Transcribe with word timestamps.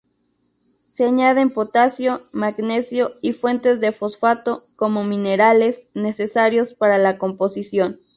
Se 0.87 1.05
añaden 1.05 1.51
potasio, 1.53 2.21
magnesio 2.33 3.11
y 3.21 3.33
fuentes 3.33 3.79
de 3.81 3.91
fosfato 3.91 4.63
como 4.75 5.03
minerales 5.03 5.89
necesarios 5.93 6.73
para 6.73 6.97
la 6.97 7.19
composición. 7.19 7.99